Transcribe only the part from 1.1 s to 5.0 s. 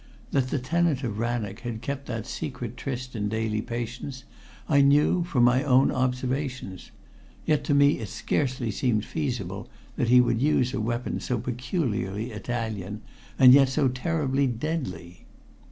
Rannoch had kept that secret tryst in daily patience I